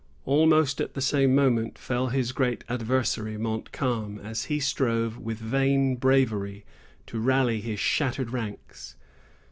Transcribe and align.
Almost 0.25 0.81
at 0.81 0.95
the 0.95 0.99
same 0.99 1.35
moment 1.35 1.77
fell 1.77 2.07
his 2.07 2.31
great 2.31 2.63
adversary, 2.67 3.37
Montcalm, 3.37 4.17
as 4.17 4.45
he 4.45 4.59
strove, 4.59 5.19
with 5.19 5.37
vain 5.37 5.95
bravery, 5.95 6.65
to 7.05 7.19
rally 7.19 7.61
his 7.61 7.79
shattered 7.79 8.31
ranks. 8.31 8.95